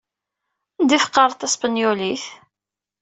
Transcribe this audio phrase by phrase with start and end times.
[0.79, 2.25] Anda ay teqqareḍ taspenyulit?